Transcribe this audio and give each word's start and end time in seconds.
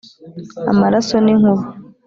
amaraso 0.71 1.15
n'inkuba 1.21 1.63